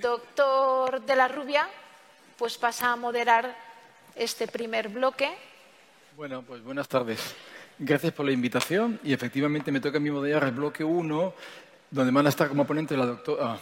[0.00, 1.68] Doctor de la Rubia,
[2.36, 3.54] pues pasa a moderar
[4.14, 5.28] este primer bloque.
[6.16, 7.34] Bueno, pues buenas tardes.
[7.78, 11.34] Gracias por la invitación y efectivamente me toca a mí moderar el bloque 1,
[11.90, 13.58] donde van a estar como ponente la doctora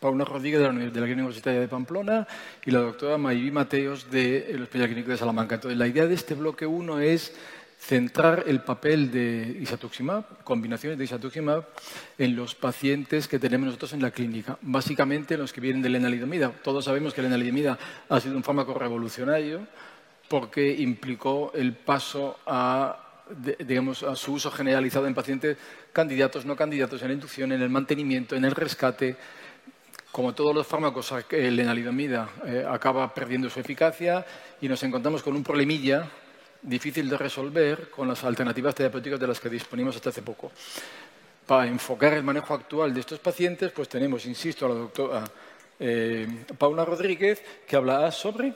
[0.00, 2.26] Paula Rodríguez de la, de la Universitaria de Pamplona
[2.64, 5.56] y la doctora Mayví Mateos del Hospital Clínico de Salamanca.
[5.56, 7.34] Entonces, la idea de este bloque 1 es
[7.78, 11.66] centrar el papel de isatuximab, combinaciones de isatuximab,
[12.18, 15.98] en los pacientes que tenemos nosotros en la clínica, básicamente los que vienen de la
[15.98, 16.50] enalidomida.
[16.62, 17.78] Todos sabemos que la enalidomida
[18.08, 19.66] ha sido un fármaco revolucionario
[20.28, 23.24] porque implicó el paso a,
[23.60, 25.56] digamos, a su uso generalizado en pacientes
[25.92, 29.16] candidatos, no candidatos, en la inducción, en el mantenimiento, en el rescate.
[30.10, 34.24] Como todos los fármacos, la enalidomida eh, acaba perdiendo su eficacia
[34.60, 36.08] y nos encontramos con un problemilla
[36.62, 40.52] difícil de resolver con las alternativas terapéuticas de las que disponemos hasta hace poco.
[41.46, 45.24] Para enfocar el manejo actual de estos pacientes, pues tenemos, insisto, a la doctora
[45.78, 46.26] eh,
[46.58, 48.52] Paula Rodríguez, que habla sobre...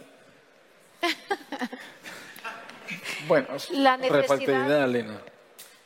[3.29, 4.85] bueno, La necesidad...
[4.85, 5.21] Elena.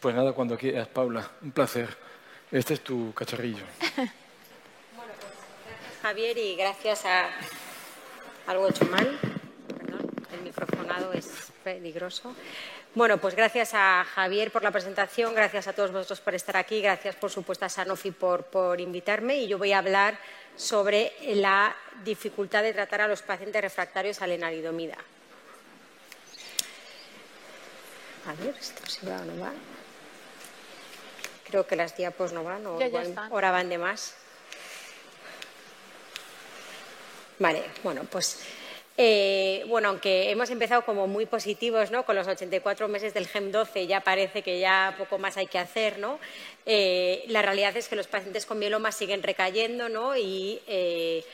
[0.00, 1.30] Pues nada, cuando quieras, Paula.
[1.42, 1.88] Un placer.
[2.50, 3.64] Este es tu cacharrillo.
[3.96, 5.32] bueno, pues
[5.66, 7.28] gracias, Javier, y gracias a...
[8.46, 9.18] Algo hecho mal.
[9.68, 12.34] Perdón, el microfonado es peligroso.
[12.94, 16.80] Bueno, pues gracias a Javier por la presentación, gracias a todos vosotros por estar aquí,
[16.80, 20.16] gracias por supuesto a Sanofi por, por invitarme y yo voy a hablar
[20.54, 24.96] sobre la dificultad de tratar a los pacientes refractarios a la enalidomida.
[28.26, 29.52] A ver, esto si va o no va.
[31.48, 32.78] Creo que las diapos no van o
[33.30, 34.14] ahora van de más.
[37.38, 38.38] Vale, bueno, pues
[38.96, 42.04] eh, bueno, aunque hemos empezado como muy positivos, ¿no?
[42.04, 45.58] Con los 84 meses del GEM 12 ya parece que ya poco más hay que
[45.58, 46.20] hacer, ¿no?
[46.64, 50.16] Eh, la realidad es que los pacientes con mieloma siguen recayendo, ¿no?
[50.16, 51.24] Y eh,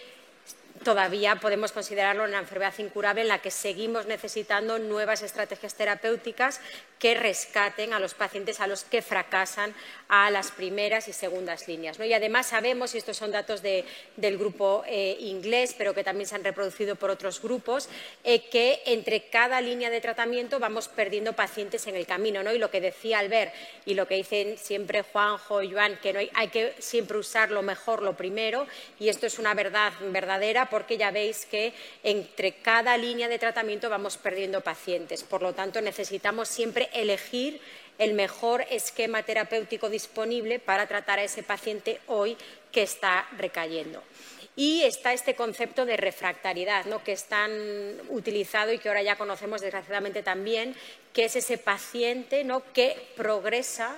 [0.83, 6.61] todavía podemos considerarlo una enfermedad incurable en la que seguimos necesitando nuevas estrategias terapéuticas
[6.99, 9.75] que rescaten a los pacientes a los que fracasan
[10.09, 11.99] a las primeras y segundas líneas.
[11.99, 16.35] Y además sabemos, y estos son datos del grupo eh, inglés, pero que también se
[16.35, 17.89] han reproducido por otros grupos,
[18.25, 22.41] eh, que entre cada línea de tratamiento vamos perdiendo pacientes en el camino.
[22.53, 23.55] Y lo que decía Albert
[23.87, 28.03] y lo que dicen siempre Juanjo y Joan, que hay que siempre usar lo mejor,
[28.03, 28.67] lo primero,
[28.99, 31.73] y esto es una verdad verdadera porque ya veis que
[32.03, 35.25] entre cada línea de tratamiento vamos perdiendo pacientes.
[35.25, 37.61] Por lo tanto, necesitamos siempre elegir
[37.99, 42.37] el mejor esquema terapéutico disponible para tratar a ese paciente hoy
[42.73, 44.03] que está recayendo.
[44.57, 47.05] Y está este concepto de refractariedad, ¿no?
[47.05, 47.51] que es tan
[48.09, 50.75] utilizado y que ahora ya conocemos desgraciadamente también,
[51.13, 52.63] que es ese paciente ¿no?
[52.73, 53.97] que progresa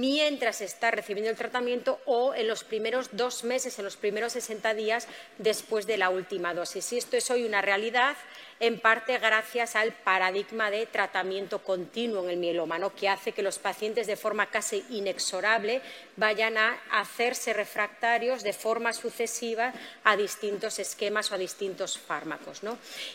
[0.00, 4.74] mientras está recibiendo el tratamiento o en los primeros dos meses, en los primeros 60
[4.74, 5.06] días
[5.38, 6.92] después de la última dosis.
[6.92, 8.16] Y esto es hoy una realidad
[8.60, 13.58] en parte gracias al paradigma de tratamiento continuo en el mieloma, que hace que los
[13.58, 15.80] pacientes de forma casi inexorable
[16.16, 19.72] vayan a hacerse refractarios de forma sucesiva
[20.04, 22.62] a distintos esquemas o a distintos fármacos.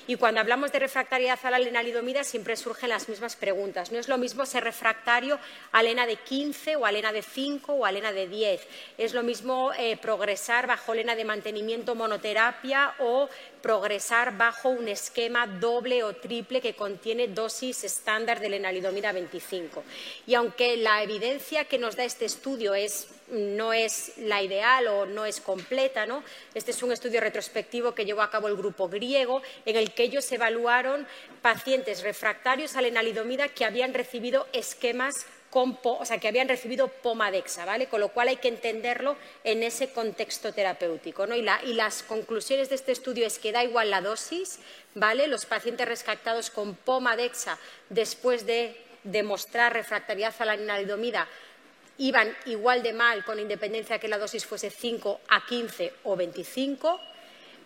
[0.07, 3.91] Y cuando hablamos de refractariedad a la lenalidomida siempre surgen las mismas preguntas.
[3.91, 5.39] No es lo mismo ser refractario
[5.71, 8.61] a lena de 15 o a lena de 5 o a lena de 10.
[8.97, 13.29] Es lo mismo eh, progresar bajo lena de mantenimiento monoterapia o
[13.61, 19.83] progresar bajo un esquema doble o triple que contiene dosis estándar de lenalidomida 25.
[20.27, 22.73] Y aunque la evidencia que nos da este estudio
[23.29, 26.23] no es la ideal o no es completa, ¿no?
[26.53, 30.03] este es un estudio retrospectivo que llevó a cabo el grupo griego en el que
[30.03, 31.07] ellos evaluaron
[31.41, 37.87] pacientes refractarios a lenalidomida que habían recibido esquemas o sea, que habían recibido pomadexa, ¿vale?
[37.87, 41.35] Con lo cual hay que entenderlo en ese contexto terapéutico, ¿no?
[41.35, 41.41] Y,
[41.73, 44.59] las conclusiones de este estudio es que da igual la dosis,
[44.95, 45.27] ¿vale?
[45.27, 47.57] Los pacientes rescatados con pomadexa
[47.89, 51.27] después de demostrar refractariedad a la enalidomida
[51.97, 56.99] iban igual de mal con independencia que la dosis fuese 5 a 15 o 25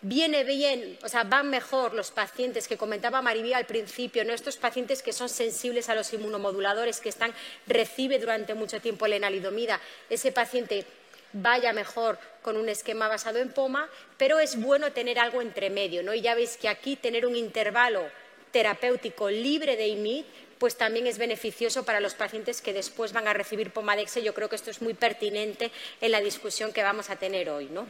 [0.03, 4.33] viene bien, o sea, van mejor los pacientes que comentaba Maribí al principio, ¿no?
[4.33, 7.33] estos pacientes que son sensibles a los inmunomoduladores, que están,
[7.65, 9.79] recibe durante mucho tiempo la enalidomida,
[10.09, 10.85] ese paciente
[11.31, 16.03] vaya mejor con un esquema basado en POMA, pero es bueno tener algo entre medio,
[16.03, 16.13] ¿no?
[16.13, 18.03] Y ya veis que aquí tener un intervalo
[18.51, 20.25] terapéutico libre de IMID
[20.59, 24.15] pues también es beneficioso para los pacientes que después van a recibir Pomadex.
[24.23, 27.65] Yo creo que esto es muy pertinente en la discusión que vamos a tener hoy,
[27.65, 27.85] ¿no?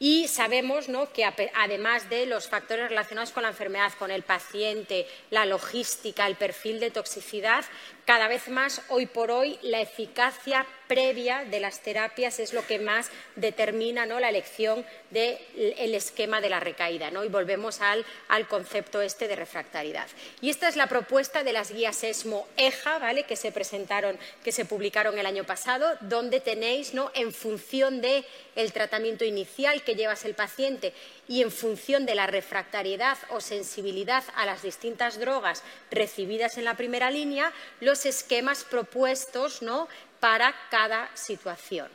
[0.00, 1.24] Y sabemos que
[1.54, 6.78] además de los factores relacionados con la enfermedad, con el paciente, la logística, el perfil
[6.78, 7.64] de toxicidad,
[8.08, 12.78] cada vez más, hoy por hoy, la eficacia previa de las terapias es lo que
[12.78, 14.18] más determina ¿no?
[14.18, 17.10] la elección del esquema de la recaída.
[17.10, 17.22] ¿no?
[17.22, 18.06] Y volvemos al,
[18.48, 20.06] concepto este de refractariedad.
[20.40, 23.24] Y esta es la propuesta de las guías ESMO-EJA ¿vale?
[23.24, 27.10] que se presentaron, que se publicaron el año pasado, donde tenéis, ¿no?
[27.14, 28.24] en función del
[28.72, 30.94] tratamiento inicial que llevas el paciente
[31.28, 36.74] y en función de la refractariedad o sensibilidad a las distintas drogas recibidas en la
[36.74, 39.88] primera línea, los esquemas propuestos ¿no?
[40.20, 41.88] para cada situación.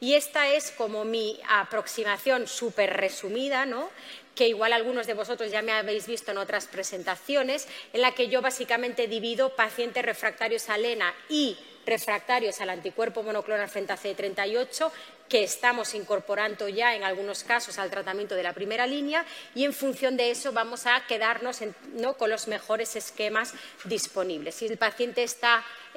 [0.00, 3.88] Y esta es como mi aproximación súper resumida, ¿no?
[4.34, 8.28] que igual algunos de vosotros ya me habéis visto en otras presentaciones, en la que
[8.28, 14.90] yo básicamente divido pacientes refractarios a LENA y refractarios al anticuerpo monoclonal frente a CD38,
[15.28, 19.24] que estamos incorporando ya en algunos casos al tratamiento de la primera línea
[19.54, 21.60] y en función de eso vamos a quedarnos
[22.18, 23.54] con los mejores esquemas
[23.84, 24.54] disponibles.
[24.56, 25.24] Si el paciente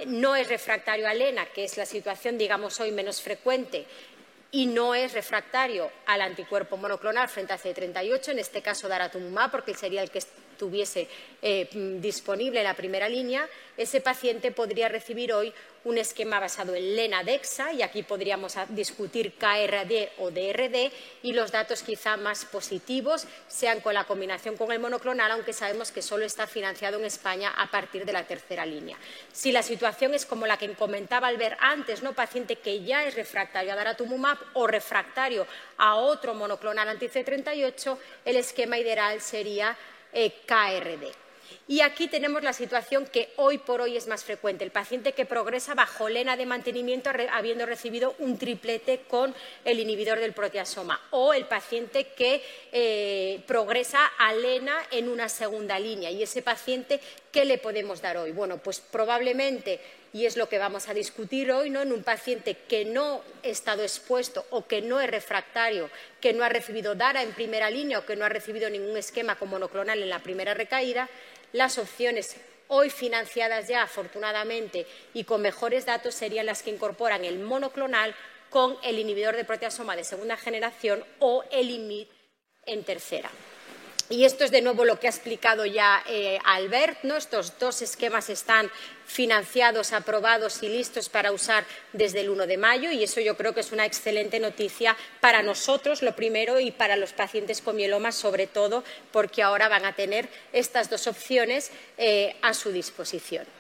[0.06, 3.86] no es refractario a LENA, que es la situación, digamos, hoy menos frecuente,
[4.52, 9.74] y no es refractario al anticuerpo monoclonal frente a CD38, en este caso daratumumab, porque
[9.74, 11.08] sería el que estuviese
[11.42, 11.68] eh,
[12.00, 15.54] disponible en la primera línea, ese paciente podría recibir hoy
[15.88, 20.92] un esquema basado en LENA-DEXA y aquí podríamos discutir KRD o DRD
[21.24, 25.94] y los datos quizá más positivos sean con la combinación con el monoclonal, aunque sabemos
[25.94, 28.98] que solo está financiado en España a partir de la tercera línea.
[29.32, 32.14] Si la situación es como la que comentaba Albert antes, ¿no?
[32.14, 35.48] paciente que ya es refractario a daratumumab o refractario
[35.78, 39.78] a otro monoclonal anti-C38, el esquema ideal sería
[40.12, 41.27] eh, KRD.
[41.68, 45.26] Y aquí tenemos la situación que hoy por hoy es más frecuente, el paciente que
[45.26, 49.36] progresa bajo lena de mantenimiento habiendo recibido un triplete con
[49.66, 52.42] el inhibidor del proteasoma o el paciente que
[52.72, 56.12] eh, progresa a lena en una segunda línea.
[56.12, 57.00] Y ese paciente,
[57.32, 58.32] ¿qué le podemos dar hoy?
[58.32, 59.80] Bueno, pues probablemente
[60.14, 61.82] y es lo que vamos a discutir hoy, ¿no?
[61.82, 65.90] en un paciente que no ha estado expuesto o que no es refractario,
[66.22, 69.36] que no ha recibido DARA en primera línea o que no ha recibido ningún esquema
[69.36, 71.10] con monoclonal en la primera recaída,
[71.54, 72.36] las opciones
[72.68, 78.14] hoy financiadas ya, afortunadamente, y con mejores datos serían las que incorporan el monoclonal
[78.50, 82.08] con el inhibidor de proteasoma de segunda generación o el IMID
[82.66, 83.30] en tercera.
[84.10, 87.00] Y esto es de nuevo lo que ha explicado ya eh, Albert.
[87.04, 87.18] ¿no?
[87.18, 88.72] Estos dos esquemas están
[89.06, 93.54] financiados, aprobados y listos para usar desde el 1 de mayo y eso yo creo
[93.54, 98.12] que es una excelente noticia para nosotros, lo primero, y para los pacientes con mieloma,
[98.12, 103.57] sobre todo, porque ahora van a tener estas dos opciones eh, a su disposición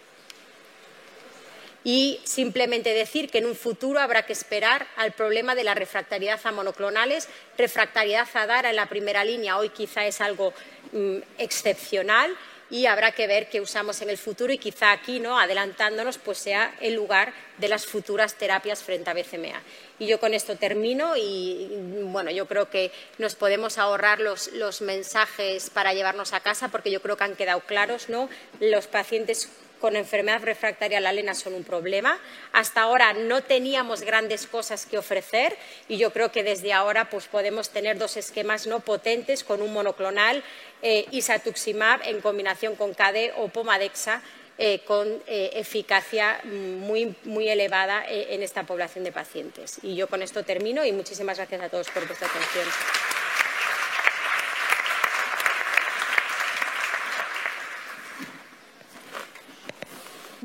[1.88, 6.38] y simplemente decir que en un futuro habrá que esperar al problema de la refractariedad
[6.44, 10.54] a monoclonales, refractariedad a DARA en la primera línea hoy quizá es algo
[10.92, 12.36] mm, excepcional
[12.70, 15.40] y habrá que ver qué usamos en el futuro y quizá aquí, ¿no?
[15.40, 19.62] adelantándonos, pues sea el lugar de las futuras terapias frente a BCMA.
[19.98, 21.70] Y yo con esto termino y,
[22.04, 26.92] bueno, yo creo que nos podemos ahorrar los, los mensajes para llevarnos a casa porque
[26.92, 28.28] yo creo que han quedado claros, ¿no?
[28.60, 32.20] Los pacientes con enfermedad refractaria a la lena son un problema.
[32.54, 35.56] Hasta ahora no teníamos grandes cosas que ofrecer
[35.88, 39.74] y yo creo que desde ahora pues, podemos tener dos esquemas no potentes con un
[39.74, 40.44] monoclonal
[40.82, 44.22] eh, isatuximab en combinación con KD o Pomadexa
[44.60, 49.78] eh, con eh, eficacia muy, muy elevada eh, en esta población de pacientes.
[49.84, 52.66] Y yo con esto termino y muchísimas gracias a todos por vuestra atención.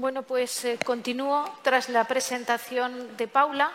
[0.03, 3.71] Bueno, pues eh, continúo tras la presentación de Paula.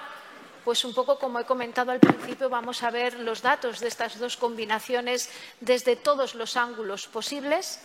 [0.65, 4.19] Pues un poco como he comentado al principio, vamos a ver los datos de estas
[4.19, 5.29] dos combinaciones
[5.61, 7.79] desde todos los ángulos posibles.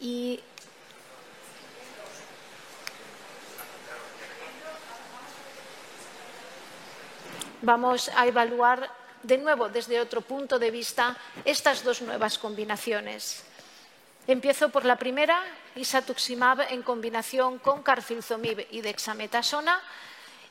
[0.00, 0.38] Y
[7.62, 13.44] vamos a evaluar de nuevo desde otro punto de vista estas dos nuevas combinaciones.
[14.26, 15.42] Empiezo por la primera,
[15.74, 19.80] isatuximab en combinación con carfilzomib y dexametasona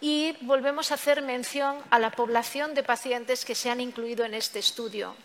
[0.01, 4.33] y volvemos a hacer mención a la población de pacientes que se han incluido en
[4.33, 5.15] este estudio.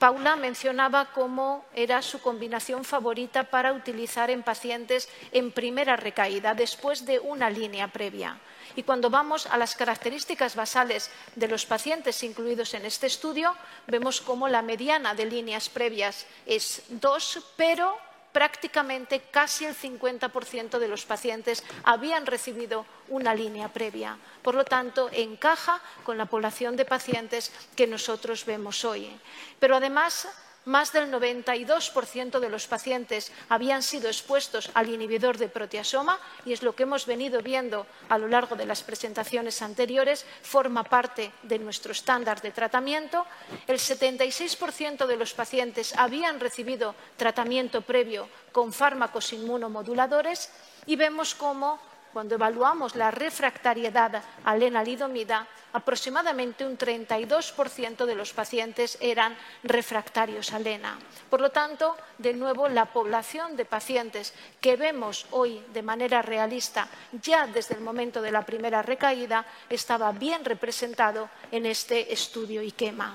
[0.00, 7.04] Paula mencionaba cómo era su combinación favorita para utilizar en pacientes en primera recaída, después
[7.04, 8.40] de una línea previa.
[8.76, 13.54] Y cuando vamos a las características basales de los pacientes incluidos en este estudio,
[13.88, 17.94] vemos cómo la mediana de líneas previas es dos, pero
[18.32, 24.18] prácticamente casi el 50% de los pacientes habían recibido una línea previa.
[24.42, 29.10] Por lo tanto, encaja con la población de pacientes que nosotros vemos hoy.
[29.58, 30.28] Pero además
[30.64, 36.62] más del 92% de los pacientes habían sido expuestos al inhibidor de proteasoma y es
[36.62, 41.58] lo que hemos venido viendo a lo largo de las presentaciones anteriores, forma parte de
[41.58, 43.24] nuestro estándar de tratamiento.
[43.66, 50.50] El 76% de los pacientes habían recibido tratamiento previo con fármacos inmunomoduladores
[50.86, 51.78] y vemos cómo
[52.12, 60.58] cuando evaluamos la refractariedad a lenalidomida, aproximadamente un 32% de los pacientes eran refractarios a
[60.58, 60.98] lena.
[61.28, 66.88] Por lo tanto, de nuevo, la población de pacientes que vemos hoy de manera realista,
[67.22, 73.14] ya desde el momento de la primera recaída, estaba bien representado en este estudio IQEMA.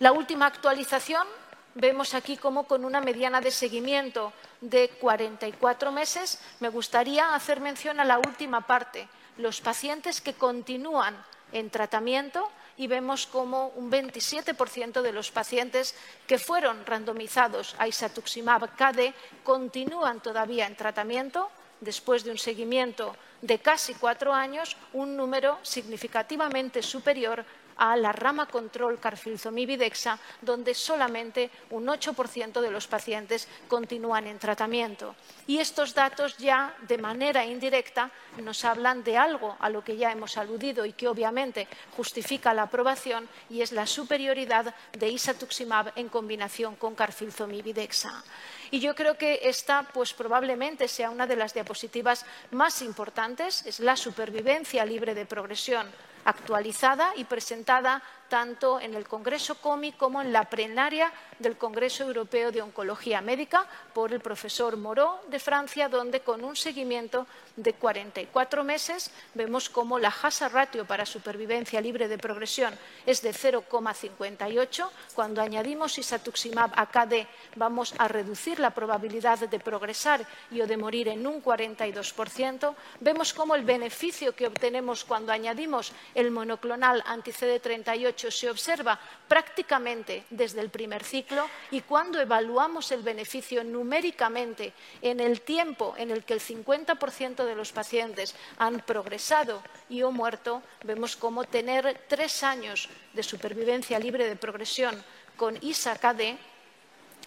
[0.00, 1.26] La última actualización
[1.74, 8.00] vemos aquí como con una mediana de seguimiento de 44 meses, me gustaría hacer mención
[8.00, 11.16] a la última parte, los pacientes que continúan
[11.52, 15.94] en tratamiento y vemos como un 27% de los pacientes
[16.26, 19.14] que fueron randomizados a isatuximab KD
[19.44, 21.50] continúan todavía en tratamiento.
[21.80, 27.44] Después de un seguimiento de casi cuatro años, un número significativamente superior
[27.76, 35.14] a la rama control carfilzomibidexa, donde solamente un 8% de los pacientes continúan en tratamiento.
[35.46, 40.12] Y estos datos ya de manera indirecta nos hablan de algo a lo que ya
[40.12, 46.08] hemos aludido y que obviamente justifica la aprobación y es la superioridad de isatuximab en
[46.08, 48.22] combinación con carfilzomibidexa.
[48.70, 53.80] Y yo creo que esta pues, probablemente sea una de las diapositivas más importantes, es
[53.80, 55.86] la supervivencia libre de progresión
[56.24, 58.02] actualizada y presentada
[58.32, 63.66] tanto en el Congreso COMI como en la plenaria del Congreso Europeo de Oncología Médica
[63.92, 69.98] por el profesor Moreau de Francia, donde con un seguimiento de 44 meses vemos cómo
[69.98, 72.72] la hazard ratio para supervivencia libre de progresión
[73.04, 74.88] es de 0,58.
[75.14, 80.78] Cuando añadimos isatuximab a KD vamos a reducir la probabilidad de progresar y o de
[80.78, 82.74] morir en un 42%.
[83.00, 88.98] Vemos cómo el beneficio que obtenemos cuando añadimos el monoclonal anti-CD38 se observa
[89.28, 96.10] prácticamente desde el primer ciclo y cuando evaluamos el beneficio numéricamente en el tiempo en
[96.10, 102.04] el que el 50% de los pacientes han progresado y o muerto, vemos cómo tener
[102.08, 105.02] tres años de supervivencia libre de progresión
[105.36, 106.38] con ISA-KD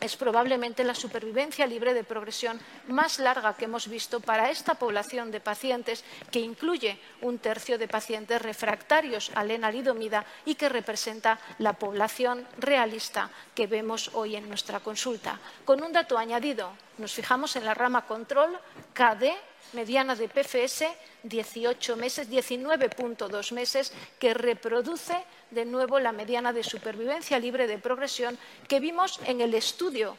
[0.05, 5.31] es probablemente la supervivencia libre de progresión más larga que hemos visto para esta población
[5.31, 11.73] de pacientes, que incluye un tercio de pacientes refractarios a lenalidomida y que representa la
[11.73, 15.39] población realista que vemos hoy en nuestra consulta.
[15.65, 18.57] Con un dato añadido, nos fijamos en la rama control
[18.93, 19.33] KD
[19.73, 20.85] mediana de PFS
[21.23, 25.17] 18 meses, 19.2 meses, que reproduce
[25.55, 30.17] de nuevo la mediana de supervivencia libre de progresión que vimos en el estudio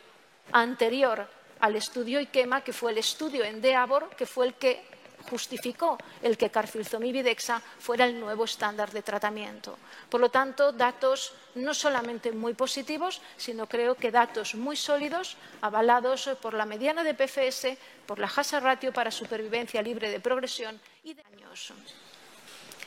[0.51, 1.29] anterior
[1.61, 4.83] al estudio IQEMA, que fue el estudio en DEABOR, que fue el que
[5.31, 9.77] justificó el que carfilzomibidexa fuera el nuevo estándar de tratamiento.
[10.09, 16.31] Por lo tanto, datos no solamente muy positivos, sino creo que datos muy sólidos, avalados
[16.41, 17.77] por la mediana de PFS,
[18.07, 21.73] por la hazard ratio para supervivencia libre de progresión y de años.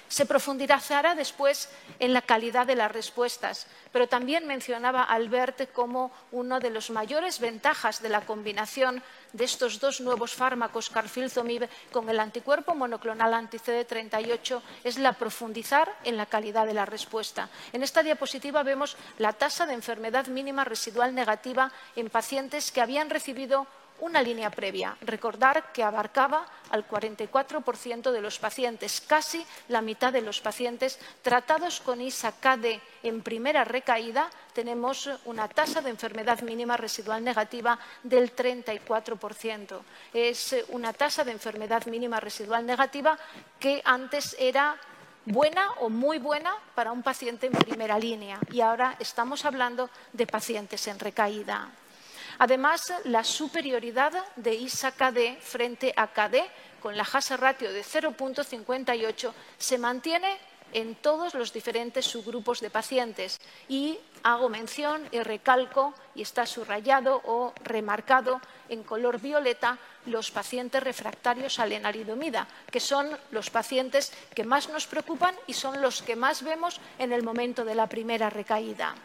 [0.09, 6.59] Se profundizará después en la calidad de las respuestas, pero también mencionaba Albert como una
[6.59, 12.19] de las mayores ventajas de la combinación de estos dos nuevos fármacos, carfilzomib, con el
[12.19, 17.49] anticuerpo monoclonal anti-CD38, es la profundizar en la calidad de la respuesta.
[17.71, 23.11] En esta diapositiva vemos la tasa de enfermedad mínima residual negativa en pacientes que habían
[23.11, 23.67] recibido
[24.01, 24.95] una línea previa.
[25.01, 31.81] Recordar que abarcaba al 44% de los pacientes, casi la mitad de los pacientes tratados
[31.81, 39.79] con ISA-KD en primera recaída, tenemos una tasa de enfermedad mínima residual negativa del 34%.
[40.13, 43.17] Es una tasa de enfermedad mínima residual negativa
[43.59, 44.77] que antes era
[45.25, 50.25] buena o muy buena para un paciente en primera línea y ahora estamos hablando de
[50.25, 51.69] pacientes en recaída.
[52.39, 56.37] Además, la superioridad de ISA-KD frente a KD
[56.81, 60.37] con la hazard ratio de 0.58 se mantiene
[60.71, 63.41] en todos los diferentes subgrupos de pacientes.
[63.67, 70.81] Y hago mención y recalco y está subrayado o remarcado en color violeta los pacientes
[70.81, 76.15] refractarios a lenalidomida, que son los pacientes que más nos preocupan y son los que
[76.15, 78.95] más vemos en el momento de la primera recaída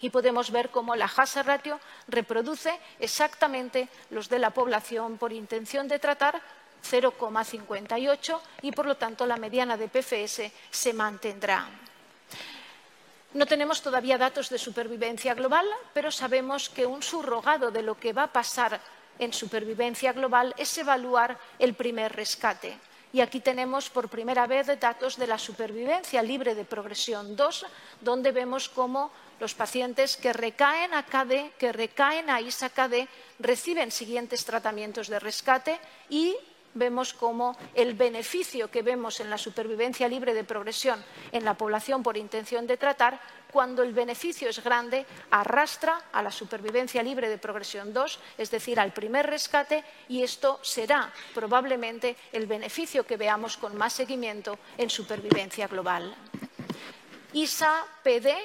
[0.00, 5.88] y podemos ver cómo la hazard ratio reproduce exactamente los de la población por intención
[5.88, 6.40] de tratar
[6.82, 11.68] 0,58 y por lo tanto la mediana de PFS se mantendrá.
[13.32, 18.12] No tenemos todavía datos de supervivencia global, pero sabemos que un subrogado de lo que
[18.12, 18.80] va a pasar
[19.20, 22.76] en supervivencia global es evaluar el primer rescate.
[23.12, 27.66] Y aquí tenemos por primera vez datos de la supervivencia libre de progresión 2,
[28.00, 33.08] donde vemos cómo los pacientes que recaen a KD, que recaen a ISA-KD,
[33.40, 36.36] reciben siguientes tratamientos de rescate y
[36.74, 42.02] vemos cómo el beneficio que vemos en la supervivencia libre de progresión en la población
[42.02, 43.20] por intención de tratar,
[43.50, 48.78] cuando el beneficio es grande, arrastra a la supervivencia libre de progresión 2, es decir,
[48.78, 54.88] al primer rescate, y esto será probablemente el beneficio que veamos con más seguimiento en
[54.88, 56.14] supervivencia global.
[57.32, 58.36] ISA-PD,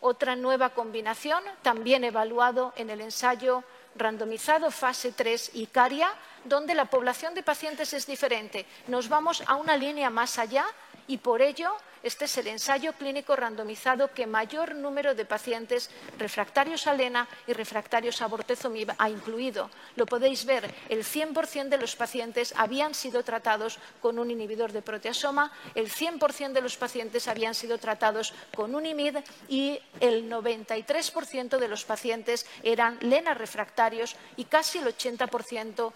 [0.00, 3.64] otra nueva combinación, también evaluado en el ensayo
[3.96, 6.10] randomizado fase 3 ICARIA,
[6.44, 8.66] donde la población de pacientes es diferente.
[8.86, 10.64] Nos vamos a una línea más allá
[11.06, 16.86] y por ello este es el ensayo clínico randomizado que mayor número de pacientes refractarios
[16.86, 19.70] a LENA y refractarios a bortezomib ha incluido.
[19.96, 24.82] Lo podéis ver, el 100% de los pacientes habían sido tratados con un inhibidor de
[24.82, 31.58] proteasoma, el 100% de los pacientes habían sido tratados con un IMID y el 93%
[31.58, 35.92] de los pacientes eran LENA refractarios y casi el 80%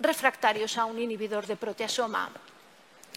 [0.00, 2.30] refractarios a un inhibidor de proteasoma.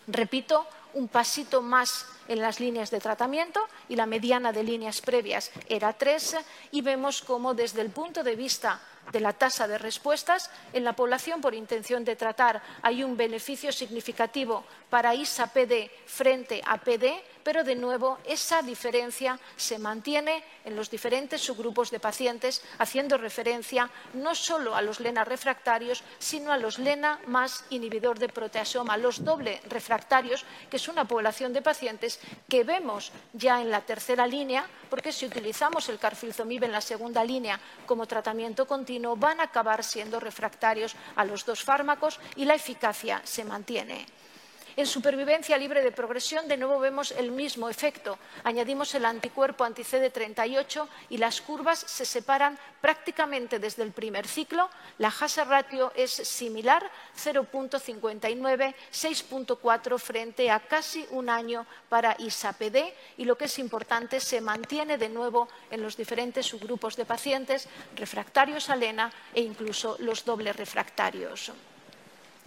[0.07, 5.51] Repito, un pasito más en las líneas de tratamiento y la mediana de líneas previas
[5.67, 6.37] era 3
[6.71, 8.81] y vemos cómo desde el punto de vista
[9.11, 13.71] de la tasa de respuestas, en la población por intención de tratar hay un beneficio
[13.71, 20.89] significativo para ISA-PD frente a PD, pero de nuevo esa diferencia se mantiene en los
[20.89, 26.79] diferentes subgrupos de pacientes, haciendo referencia no solo a los LENA refractarios, sino a los
[26.79, 32.63] LENA más inhibidor de proteasoma, los doble refractarios, que es una población de pacientes que
[32.63, 37.59] vemos ya en la tercera línea, porque si utilizamos el carfilzomib en la segunda línea
[37.85, 43.21] como tratamiento continuo, van a acabar siendo refractarios a los dos fármacos y la eficacia
[43.23, 44.07] se mantiene.
[44.77, 48.19] En supervivencia libre de progresión, de nuevo vemos el mismo efecto.
[48.43, 54.69] Añadimos el anticuerpo anti-CD38 y las curvas se separan prácticamente desde el primer ciclo.
[54.97, 63.23] La hazard ratio es similar, 0.59, 6.4 frente a casi un año para ISAPD y
[63.23, 68.69] lo que es importante, se mantiene de nuevo en los diferentes subgrupos de pacientes refractarios
[68.69, 71.53] a LENA e incluso los dobles refractarios.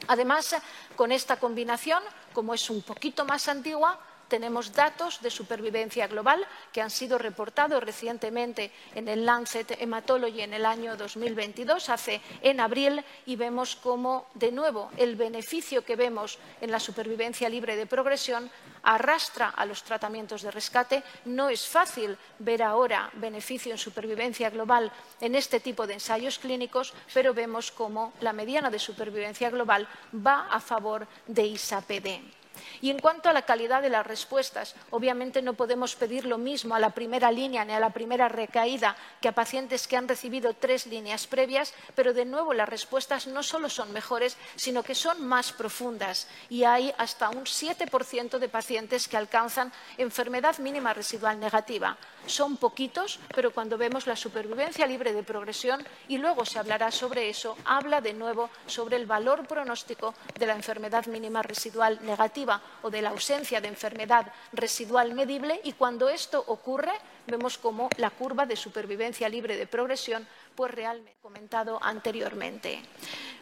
[0.07, 0.57] Además,
[0.97, 6.83] con esta combinación, como es un poquito más antigua, tenemos datos de supervivencia global que
[6.83, 13.05] han sido reportados recientemente en el Lancet Hematology en el año 2022, hace en abril,
[13.27, 18.51] y vemos cómo, de nuevo, el beneficio que vemos en la supervivencia libre de progresión
[18.83, 21.03] arrastra a los tratamientos de rescate.
[21.25, 26.95] No es fácil ver ahora beneficio en supervivencia global en este tipo de ensayos clínicos,
[27.13, 32.38] pero vemos cómo la mediana de supervivencia global va a favor de ISAPD.
[32.81, 36.75] Y en cuanto a la calidad de las respuestas, obviamente no podemos pedir lo mismo
[36.75, 40.55] a la primera línea ni a la primera recaída que a pacientes que han recibido
[40.55, 45.27] tres líneas previas, pero de nuevo las respuestas no solo son mejores, sino que son
[45.27, 51.97] más profundas y hay hasta un 7% de pacientes que alcanzan enfermedad mínima residual negativa.
[52.27, 57.29] Son poquitos, pero cuando vemos la supervivencia libre de progresión, y luego se hablará sobre
[57.29, 62.48] eso, habla de nuevo sobre el valor pronóstico de la enfermedad mínima residual negativa
[62.83, 66.93] o de la ausencia de enfermedad residual medible y cuando esto ocurre
[67.27, 72.81] vemos como la curva de supervivencia libre de progresión pues realmente comentado anteriormente.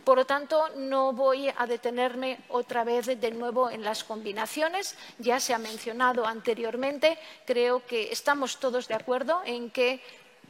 [0.04, 4.96] Por lo tanto, no voy a detenerme otra vez de nuevo en las combinaciones.
[5.18, 7.18] Ya se ha mencionado anteriormente.
[7.44, 10.00] Creo que estamos todos de acuerdo en que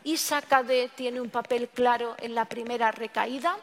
[0.05, 3.57] ISA-KD tiene un papel claro en la primera recaída.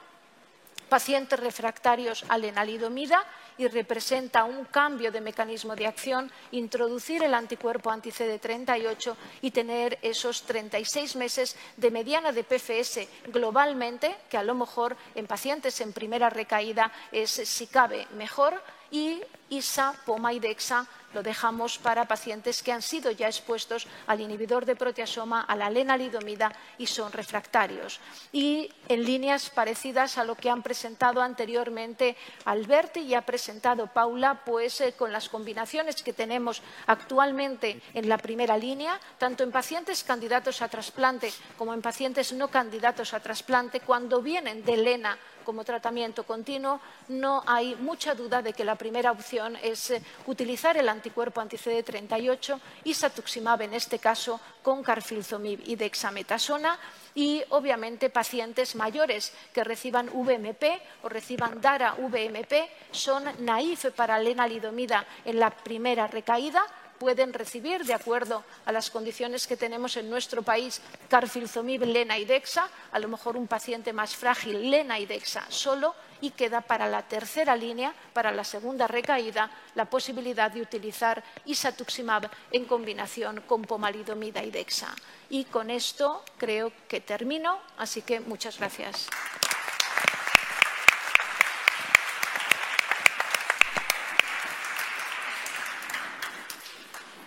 [0.90, 3.24] Pacientes refractarios a lenalidomida
[3.58, 10.44] y representa un cambio de mecanismo de acción, introducir el anticuerpo anti-CD38 y tener esos
[10.44, 16.30] 36 meses de mediana de PFS globalmente, que a lo mejor en pacientes en primera
[16.30, 18.62] recaída es, si cabe, mejor,
[18.92, 24.22] y ISA, POMA y DEXA lo dejamos para pacientes que han sido ya expuestos al
[24.22, 28.00] inhibidor de proteasoma, a la lenalidomida y son refractarios.
[28.32, 34.42] Y en líneas parecidas a lo que han presentado anteriormente Alberti y ha presentado Paula,
[34.46, 40.04] pues eh, con las combinaciones que tenemos actualmente en la primera línea, tanto en pacientes
[40.04, 45.64] candidatos a trasplante como en pacientes no candidatos a trasplante, cuando vienen de lena como
[45.64, 46.80] tratamiento continuo,
[47.10, 52.60] no hay mucha duda de que la primera opción es eh, utilizar el anticuerpo anti-CD38
[52.84, 56.80] y satuximab, en este caso, con carfilzomib y dexametasona
[57.16, 60.64] y, obviamente, pacientes mayores que reciban VMP
[61.04, 62.54] o reciban DARA VMP
[62.92, 66.64] son naif para lenalidomida en la primera recaída,
[67.00, 72.26] pueden recibir, de acuerdo a las condiciones que tenemos en nuestro país, carfilzomib, lena y
[72.26, 76.88] dexa, a lo mejor un paciente más frágil, lena y dexa solo, y queda para
[76.88, 83.64] la tercera línea, para la segunda recaída, la posibilidad de utilizar isatuximab en combinación con
[83.64, 84.96] pomalidomida y dexa.
[85.30, 89.10] Y con esto creo que termino, así que muchas gracias.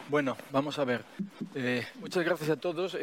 [0.08, 1.04] Bueno, vamos a ver.
[1.54, 2.96] Eh, muchas gracias a todos.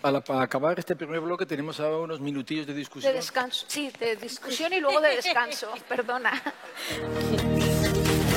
[0.00, 3.12] para, acabar este primer bloque tenemos ahora unos minutillos de discusión.
[3.12, 6.32] De descanso, sí, de discusión y luego de descanso, perdona.
[6.32, 6.40] No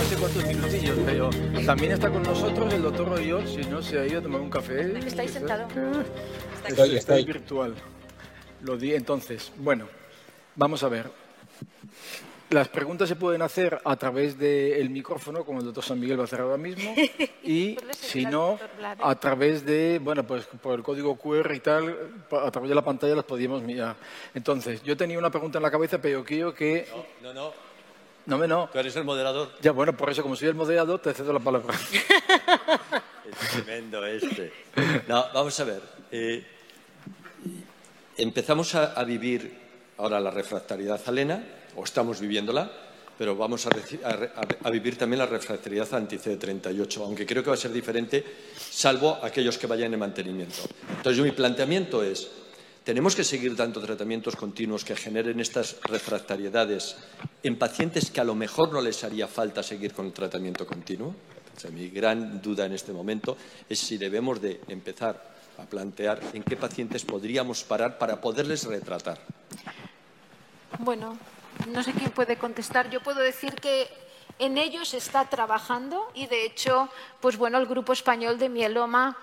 [0.09, 1.29] sé cuántos minutillos, pero
[1.65, 4.49] también está con nosotros el doctor Royol, si no se ha ido a tomar un
[4.49, 4.97] café.
[5.05, 5.67] ¿Estáis sentado?
[6.65, 7.75] Está, está, virtual.
[8.61, 9.51] Lo di entonces.
[9.57, 9.87] Bueno,
[10.55, 11.11] vamos a ver.
[12.53, 16.21] Las preguntas se pueden hacer a través del micrófono, como el doctor San Miguel va
[16.21, 16.93] a hacer ahora mismo,
[17.43, 18.59] y si no,
[19.01, 21.97] a través de, bueno, pues por el código QR y tal,
[22.29, 23.95] a través de la pantalla las podíamos mirar.
[24.35, 26.87] Entonces, yo tenía una pregunta en la cabeza, pero quiero que...
[27.23, 27.53] No, no, no.
[28.27, 28.69] No, me no.
[28.71, 29.49] Tú eres el moderador.
[29.59, 31.73] Ya, bueno, por eso, como soy el moderador, te cedo la palabra.
[33.31, 34.53] es tremendo este.
[35.07, 35.81] No, vamos a ver.
[36.11, 36.45] Eh,
[38.15, 39.57] empezamos a, a vivir
[39.97, 41.43] ahora la refractariedad alena
[41.75, 42.71] o estamos viviéndola,
[43.17, 48.23] pero vamos a, vivir también la refractariedad anti-CD38, aunque creo que va a ser diferente,
[48.57, 50.63] salvo aquellos que vayan en mantenimiento.
[50.97, 52.27] Entonces, mi planteamiento es,
[52.83, 56.97] ¿tenemos que seguir dando tratamientos continuos que generen estas refractariedades
[57.43, 61.15] en pacientes que a lo mejor no les haría falta seguir con el tratamiento continuo?
[61.71, 63.37] mi gran duda en este momento
[63.69, 69.19] es si debemos de empezar a plantear en qué pacientes podríamos parar para poderles retratar.
[70.79, 71.15] Bueno,
[71.67, 72.89] no sé quién puede contestar.
[72.89, 73.87] Yo puedo decir que
[74.39, 76.89] en ello se está trabajando y, de hecho,
[77.21, 79.17] pues bueno, el Grupo Español de Mieloma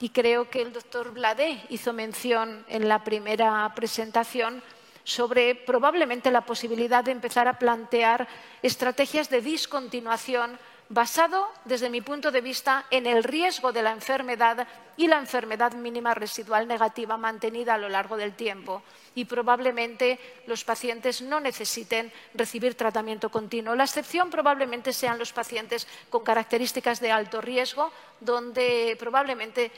[0.00, 4.62] y creo que el doctor Bladé hizo mención en la primera presentación
[5.04, 8.26] sobre probablemente la posibilidad de empezar a plantear
[8.62, 14.66] estrategias de discontinuación basado, desde mi punto de vista, en el riesgo de la enfermedad
[14.96, 18.82] y la enfermedad mínima residual negativa mantenida a lo largo del tiempo.
[19.14, 23.74] Y probablemente los pacientes no necesiten recibir tratamiento continuo.
[23.74, 29.70] La excepción probablemente sean los pacientes con características de alto riesgo, donde probablemente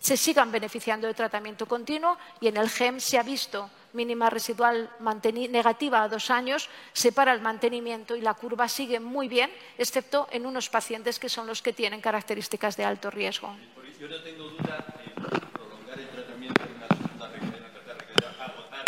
[0.00, 4.90] se sigan beneficiando de tratamiento continuo y en el GEM se ha visto mínima residual
[5.00, 10.28] negativa a dos años, se para el mantenimiento y la curva sigue muy bien, excepto
[10.30, 13.54] en unos pacientes que son los que tienen características de alto riesgo.
[13.98, 18.84] Yo no tengo duda en prolongar el tratamiento en una segunda tercera agotar.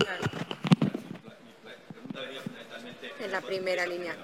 [1.23, 4.17] Mi pregunta venía fundamentalmente en la primera línea.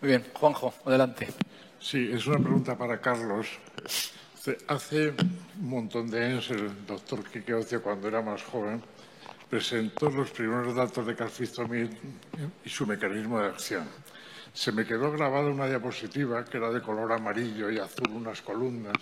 [0.00, 1.28] Muy bien, Juanjo, adelante.
[1.80, 3.46] Sí, es una pregunta para Carlos.
[4.68, 8.82] Hace un montón de años el doctor Quique Ocio, cuando era más joven,
[9.50, 11.88] presentó los primeros datos de calcifomid
[12.64, 13.86] y su mecanismo de acción.
[14.54, 18.96] Se me quedó grabada una diapositiva que era de color amarillo y azul, unas columnas,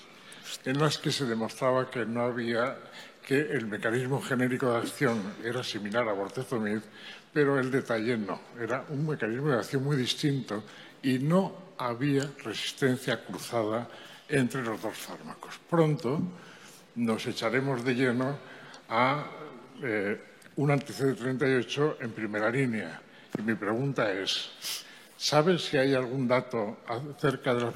[0.64, 2.76] en las que se demostraba que no había
[3.24, 6.82] que el mecanismo genérico de acción era similar a bortezomib,
[7.32, 8.40] pero el detalle no.
[8.58, 10.64] Era un mecanismo de acción muy distinto
[11.02, 13.88] y no había resistencia cruzada
[14.28, 15.58] entre los dos fármacos.
[15.68, 16.20] Pronto
[16.96, 18.38] nos echaremos de lleno
[18.88, 19.26] a
[19.82, 20.20] eh,
[20.56, 23.00] un anti-CD38 en primera línea.
[23.38, 24.50] Y mi pregunta es,
[25.16, 27.70] ¿sabes si hay algún dato acerca de la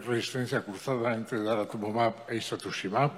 [0.00, 3.12] resistencia cruzada entre daratumumab e isatuximab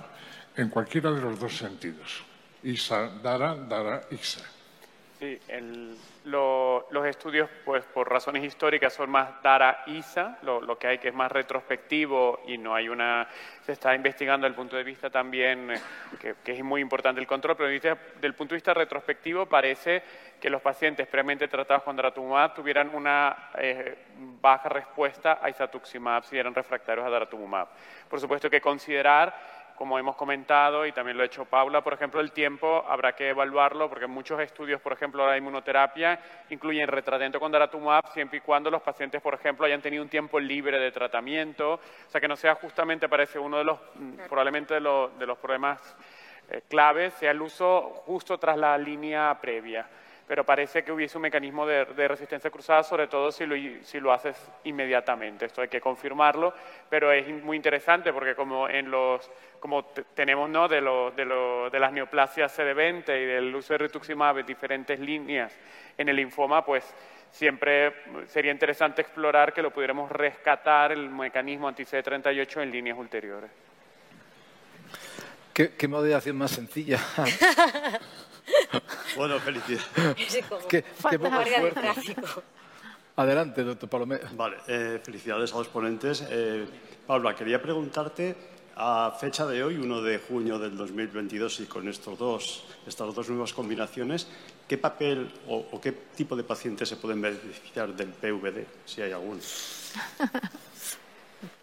[0.57, 2.23] en cualquiera de los dos sentidos?
[2.63, 4.03] ISA, DARA, DARA.
[5.19, 5.37] Sí,
[6.25, 11.33] los estudios, pues por razones históricas, son más DARA-ISA, lo, que hay que es más
[11.33, 13.27] retrospectivo y no hay una...
[13.63, 17.27] Se está investigando desde el punto de vista también, eh, que, es muy importante el
[17.27, 20.05] control, pero desde el punto de vista retrospectivo parece
[20.41, 23.99] que los pacientes previamente tratados con daratumumab tuvieran una eh,
[24.41, 27.67] baja respuesta a isatuximab si eran refractarios a daratumumab.
[28.09, 32.21] Por supuesto que considerar como hemos comentado y también lo ha hecho Paula, por ejemplo,
[32.21, 36.19] el tiempo habrá que evaluarlo porque muchos estudios, por ejemplo, la inmunoterapia
[36.51, 40.41] incluyen retratamiento con daratumumab siempre y cuando los pacientes, por ejemplo, hayan tenido un tiempo
[40.41, 44.75] libre de tratamiento, o sea, que no sea justamente, parece uno de los, mm, probablemente
[44.75, 45.97] de los, problemas
[46.51, 49.87] eh, claves, sea el uso justo tras la línea previa.
[50.29, 54.13] Pero parece que hubiese un mecanismo de, resistencia cruzada, sobre todo si lo, si lo,
[54.13, 55.47] haces inmediatamente.
[55.47, 56.53] Esto hay que confirmarlo,
[56.91, 60.69] pero es muy interesante porque como, en los, como tenemos ¿no?
[60.69, 60.83] de,
[61.17, 65.57] de, de, las neoplasias CD20 y del uso de rituximab en diferentes líneas
[65.97, 66.85] en el linfoma, pues
[67.31, 67.95] siempre
[68.27, 73.51] sería interesante explorar que lo pudiéramos rescatar el mecanismo anti-CD38 en líneas ulteriores.
[75.55, 77.01] ¿Qué, qué modelación más sencilla?
[79.17, 80.45] bueno, felicidades.
[80.69, 81.37] ¿Qué, qué poco
[83.17, 84.21] Adelante, doctor Palomé.
[84.33, 86.25] Vale, eh, felicidades a los ponentes.
[86.31, 86.65] Eh,
[87.07, 88.37] Paula, quería preguntarte,
[88.77, 93.29] a fecha de hoy, 1 de junio del 2022, y con estos dos, estas dos
[93.29, 94.29] nuevas combinaciones,
[94.69, 99.13] ¿qué papel o, o qué tipo de pacientes se pueden beneficiar del PVD, si hay
[99.13, 99.41] alguno?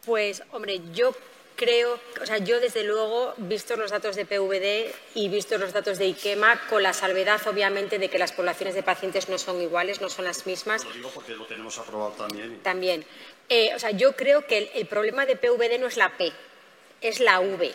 [0.05, 1.11] Pues, hombre, yo
[1.55, 5.97] creo, o sea, yo desde luego, visto los datos de PVD y visto los datos
[5.97, 10.01] de IQEMA, con la salvedad obviamente de que las poblaciones de pacientes no son iguales,
[10.01, 10.83] no son las mismas.
[10.83, 12.59] Lo digo porque lo tenemos aprobado también.
[12.61, 13.05] También.
[13.49, 16.31] Eh, o sea, yo creo que el, problema de PVD no es la P,
[17.01, 17.73] es la V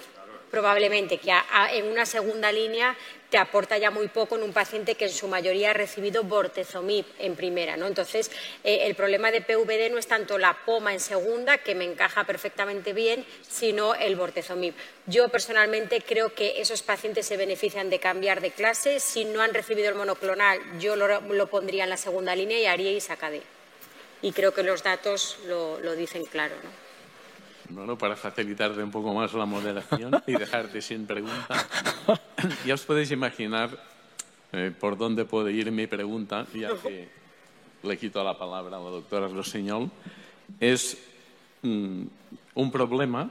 [0.50, 1.32] probablemente que
[1.72, 2.96] en una segunda línea
[3.30, 7.06] te aporta ya muy poco en un paciente que en su mayoría ha recibido bortezomib
[7.18, 7.76] en primera.
[7.76, 7.86] ¿no?
[7.86, 8.30] Entonces,
[8.64, 12.24] eh, el problema de PVD no es tanto la poma en segunda, que me encaja
[12.24, 14.74] perfectamente bien, sino el bortezomib.
[15.06, 18.98] Yo personalmente creo que esos pacientes se benefician de cambiar de clase.
[18.98, 22.90] Si no han recibido el monoclonal, yo lo, pondría en la segunda línea y haría
[22.90, 23.34] ISACAD.
[24.22, 26.56] Y creo que los datos lo, lo dicen claro.
[26.64, 26.89] ¿no?
[27.70, 31.66] Bueno, para facilitarte un poco más la moderación y dejarte sin pregunta,
[32.66, 33.70] ya os podéis imaginar
[34.52, 37.08] eh, por dónde puede ir mi pregunta, ya que
[37.82, 39.88] le quito la palabra a la doctora Rossinyol.
[40.58, 40.98] Es
[41.62, 42.02] mm,
[42.54, 43.30] un problema,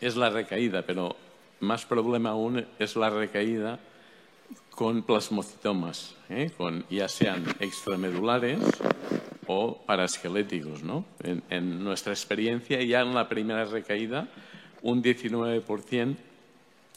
[0.00, 1.16] es la recaída, pero
[1.60, 3.80] más problema aún es la recaída
[4.70, 6.50] con plasmocitomas, ¿eh?
[6.56, 8.60] con, ya sean extramedulares
[9.52, 10.82] o parasqueléticos.
[10.82, 11.04] ¿no?
[11.22, 14.28] En, nuestra experiencia, ya en la primera recaída,
[14.82, 16.16] un 19%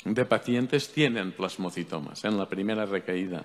[0.05, 3.43] de pacientes tienen plasmocitomas en la primera recaída,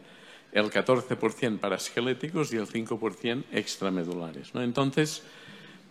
[0.53, 4.55] el 14% parasqueléticos y el 5% extramedulares.
[4.55, 4.63] ¿no?
[4.63, 5.23] Entonces,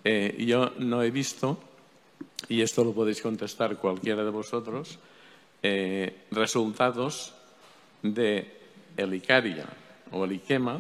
[0.04, 1.60] eh, yo no he visto,
[2.48, 5.00] y esto lo podéis contestar cualquiera de vosotros,
[5.64, 7.34] eh, resultados
[8.04, 8.60] de
[8.96, 9.66] el ICARIA
[10.12, 10.80] o el IQEMA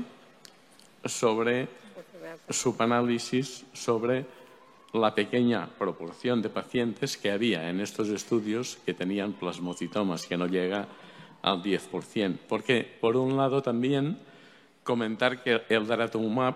[1.06, 1.67] sobre
[2.50, 4.26] subanálisis sobre
[4.94, 10.48] la pequeña proporción de pacientes que había en estos estudios que tenían plasmocitomas, que no
[10.48, 10.88] llega
[11.42, 12.38] al 10%.
[12.48, 14.18] Porque, por un lado, también
[14.84, 16.56] comentar que el daratumumab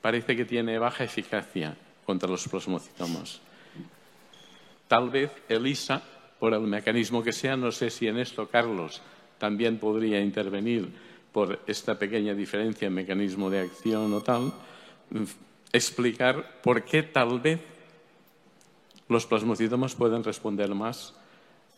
[0.00, 3.40] parece que tiene baja eficacia contra los plasmocitomas.
[4.86, 6.00] Tal vez ELISA,
[6.38, 9.02] por el mecanismo que sea, no sé si en esto Carlos
[9.38, 10.88] también podría intervenir
[11.32, 14.52] por esta pequeña diferencia en mecanismo de acción o tal,
[15.72, 17.60] explicar por qué tal vez
[19.08, 21.14] los plasmocitomas pueden responder más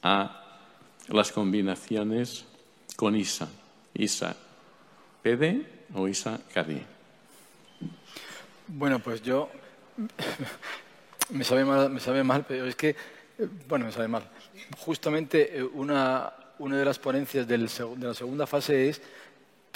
[0.02, 0.44] a
[1.08, 2.46] las combinaciones
[2.96, 3.48] con ISA,
[3.94, 4.36] ISA
[5.22, 6.82] PD o ISA KD.
[8.68, 9.48] Bueno, pues yo
[11.30, 12.96] me sabe mal, me sabe mal, pero es que
[13.68, 14.28] bueno, me sabe mal.
[14.78, 19.00] Justamente eh, una, una de las ponencias de la segunda fase es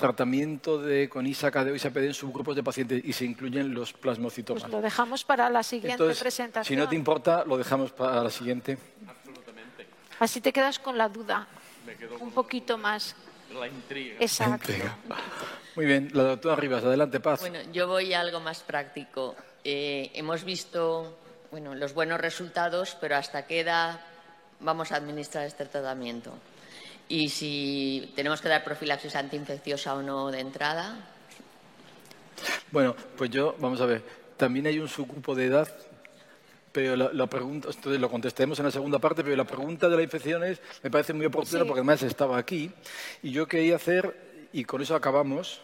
[0.02, 4.62] tratamiento de, con ISA-KD o ISA-PD en subgrupos de pacientes y se incluyen los plasmocitomas.
[4.62, 6.64] Pues lo dejamos para la siguiente presentación.
[6.64, 8.78] Si no te importa, lo dejamos para la siguiente.
[9.06, 9.86] Absolutamente.
[10.18, 11.46] Así te quedas con la duda.
[12.20, 13.16] Un poquito más.
[13.52, 14.16] La intriga.
[14.18, 14.72] Exacto.
[15.76, 17.40] Muy bien, la doctora Rivas, adelante, Paz.
[17.40, 19.36] Bueno, yo voy a algo más práctico.
[19.64, 21.18] Eh, hemos visto
[21.50, 24.00] bueno, los buenos resultados, pero ¿hasta qué edad
[24.60, 26.32] vamos a administrar este tratamiento?
[27.12, 30.96] Y si tenemos que dar profilaxis antiinfecciosa o no de entrada.
[32.70, 34.02] Bueno, pues yo, vamos a ver,
[34.38, 35.68] también hay un subgrupo de edad,
[36.72, 40.04] pero la, pregunta, entonces lo contestaremos en la segunda parte, pero la pregunta de las
[40.04, 42.70] infecciones me parece muy oportuna porque además estaba aquí
[43.22, 45.60] y yo quería hacer, y con eso acabamos,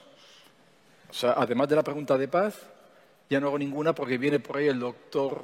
[1.09, 2.57] o sea, además de la pregunta de paz,
[3.31, 5.43] ya no hago ninguna porque viene por ahí el doctor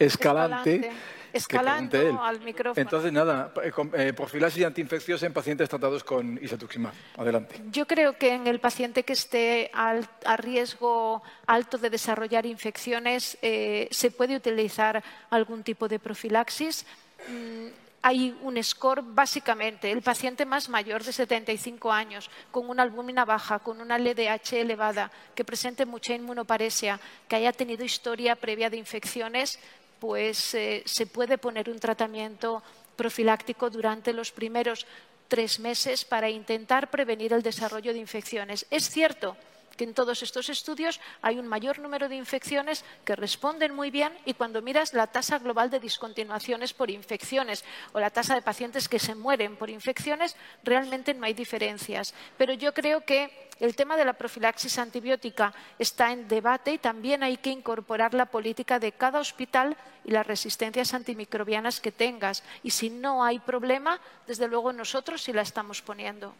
[0.00, 0.90] Escalante
[1.32, 2.80] Escalando al micrófono.
[2.80, 6.92] Entonces, nada, eh, eh, profilaxis antiinfecciosa en pacientes tratados con isatuximab.
[7.16, 7.60] Adelante.
[7.70, 13.88] Yo creo que en el paciente que esté a riesgo alto de desarrollar infecciones eh,
[13.90, 16.86] se puede utilizar algún tipo de profilaxis.
[17.28, 17.66] Mm,
[18.02, 23.58] hay un score, básicamente, el paciente más mayor de 75 años, con una albúmina baja,
[23.58, 29.58] con una LDH elevada, que presente mucha inmunoparesia, que haya tenido historia previa de infecciones,
[30.06, 32.62] pues eh, se puede poner un tratamiento
[32.94, 34.86] profiláctico durante los primeros
[35.26, 38.66] tres meses para intentar prevenir el desarrollo de infecciones.
[38.70, 39.36] Es cierto
[39.76, 44.12] que en todos estos estudios hay un mayor número de infecciones que responden muy bien
[44.24, 48.88] y cuando miras la tasa global de discontinuaciones por infecciones o la tasa de pacientes
[48.88, 52.14] que se mueren por infecciones, realmente no hay diferencias.
[52.38, 57.22] Pero yo creo que el tema de la profilaxis antibiótica está en debate y también
[57.22, 62.44] hay que incorporar la política de cada hospital y las resistencias antimicrobianas que tengas.
[62.62, 66.34] Y si no hay problema, desde luego nosotros sí la estamos poniendo.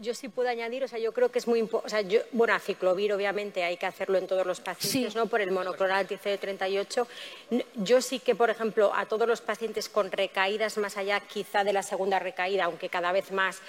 [0.00, 3.12] Yo, sí puedo añadir, o sea, yo creo que es muy importante, bueno, a ciclovir
[3.12, 5.26] obviamente hay que hacerlo en todos los pacientes, ¿no?
[5.26, 7.06] Por el monoclonal anti-CD38.
[7.74, 11.72] Yo sí que, por ejemplo, a todos los pacientes con recaídas más allá quizá de
[11.72, 13.60] la segunda recaída, aunque cada vez más,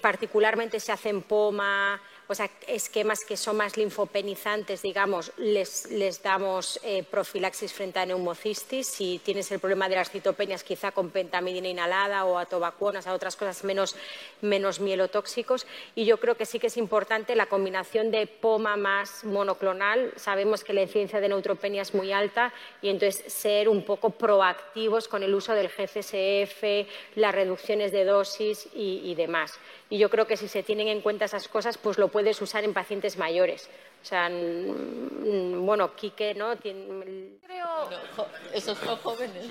[0.00, 2.00] particularmente se hacen poma,
[2.30, 8.86] o sea, esquemas que son más linfopenizantes, digamos, les, damos eh, profilaxis frente a neumocistis.
[8.86, 13.34] Si tienes el problema de las citopenias, quizá con pentamidina inhalada o atobacuonas, a otras
[13.34, 13.96] cosas menos,
[14.42, 15.66] menos mielotóxicos.
[15.96, 20.12] Y yo creo que sí que es importante la combinación de POMA más monoclonal.
[20.14, 25.08] Sabemos que la incidencia de neutropenia es muy alta y entonces ser un poco proactivos
[25.08, 29.58] con el uso del GCSF, las reducciones de dosis y, demás.
[29.88, 32.64] Y yo creo que si se tienen en cuenta esas cosas, pues lo puedes usar
[32.64, 33.66] en pacientes mayores.
[34.02, 36.56] O sea, bueno, Quique, ¿no?
[36.56, 37.90] Creo...
[38.54, 39.46] Esos son jóvenes.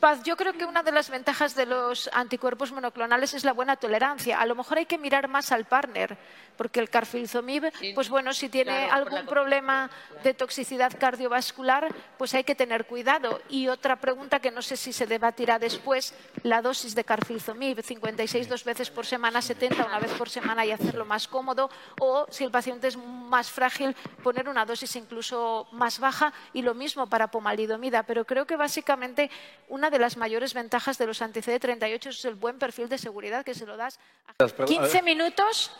[0.00, 3.76] Paz, yo creo que una de las ventajas de los anticuerpos monoclonales es la buena
[3.76, 4.40] tolerancia.
[4.40, 6.16] A lo mejor hay que mirar más al partner,
[6.56, 9.90] porque el carfilzomib, pues bueno, si tiene algún problema
[10.24, 13.40] de toxicidad cardiovascular, pues hay que tener cuidado.
[13.48, 18.48] Y otra pregunta que no sé si se debatirá después, la dosis de carfilzomib, 56
[18.48, 22.42] dos veces por semana, 70 una vez por semana y hacerlo más cómodo, o si
[22.42, 27.30] el paciente es más frágil, poner una dosis incluso más baja y lo mismo para
[27.30, 28.02] pomalidomida.
[28.02, 29.30] Pero creo que básicamente
[29.68, 33.54] una de las mayores ventajas de los anti-CD38 es el buen perfil de seguridad que
[33.54, 33.98] se lo das.
[34.38, 35.70] A 15 minutos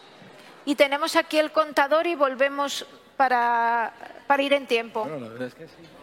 [0.65, 3.93] y tenemos aquí el contador y volvemos para,
[4.27, 5.05] para ir en tiempo.
[5.05, 5.98] Bueno, la verdad es que sí.